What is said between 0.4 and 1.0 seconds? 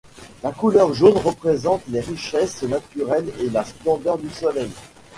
La couleur